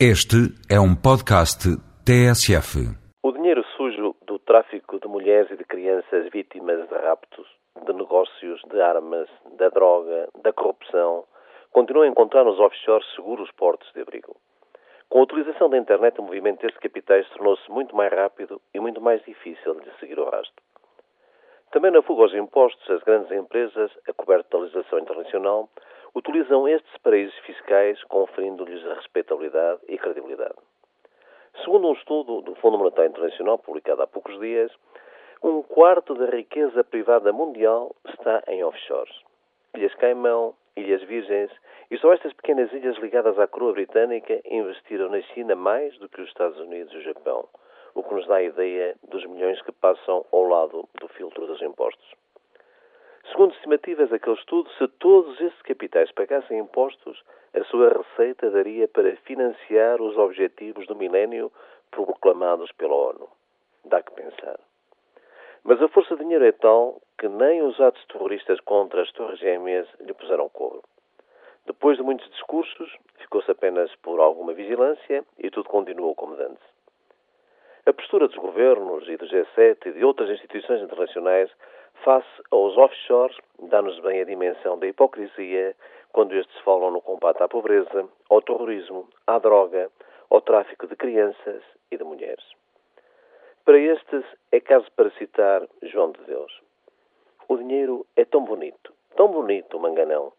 [0.00, 1.70] Este é um podcast
[2.02, 2.82] TSF.
[3.22, 7.46] O dinheiro sujo do tráfico de mulheres e de crianças vítimas de raptos,
[7.86, 11.22] de negócios, de armas, da droga, da corrupção,
[11.70, 14.34] continua a encontrar nos offshores seguros portos de abrigo.
[15.08, 19.00] Com a utilização da internet, o movimento destes capitais tornou-se muito mais rápido e muito
[19.00, 20.60] mais difícil de seguir o rastro.
[21.70, 25.68] Também na fuga aos impostos, as grandes empresas, a coberta da legislação internacional,
[26.14, 30.54] utilizam estes paraísos fiscais conferindo-lhes a respeitabilidade e credibilidade.
[31.62, 34.72] Segundo um estudo do Fundo Monetário Internacional, publicado há poucos dias,
[35.42, 39.14] um quarto da riqueza privada mundial está em offshores.
[39.74, 41.50] Ilhas Caimão, Ilhas Virgens
[41.90, 46.20] e só estas pequenas ilhas ligadas à coroa britânica investiram na China mais do que
[46.20, 47.48] os Estados Unidos e o Japão,
[47.94, 51.60] o que nos dá a ideia dos milhões que passam ao lado do filtro dos
[51.62, 52.23] impostos.
[53.44, 59.14] Segundo estimativas daquele estudo, se todos esses capitais pagassem impostos, a sua receita daria para
[59.16, 61.52] financiar os objetivos do milénio
[61.90, 63.28] proclamados pela ONU.
[63.84, 64.58] Dá que pensar.
[65.62, 69.38] Mas a força de dinheiro é tal que nem os atos terroristas contra as Torres
[69.38, 70.82] Gêmeas lhe puseram cobro.
[71.66, 76.64] Depois de muitos discursos, ficou-se apenas por alguma vigilância e tudo continuou como antes.
[77.84, 81.50] A postura dos governos e do G7 e de outras instituições internacionais
[82.02, 85.74] face aos offshores dá-nos bem a dimensão da hipocrisia
[86.12, 89.90] quando estes falam no combate à pobreza, ao terrorismo, à droga,
[90.30, 92.44] ao tráfico de crianças e de mulheres.
[93.64, 96.52] Para estes é caso para citar João de Deus.
[97.48, 100.32] O dinheiro é tão bonito, tão bonito o manganão.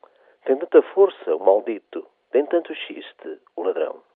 [0.45, 4.05] Tem tanta força o maldito, tem tanto xiste o ladrão.